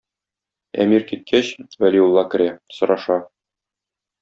[0.85, 1.51] Әмир киткәч,
[1.85, 3.21] Вәлиулла керә, сораша.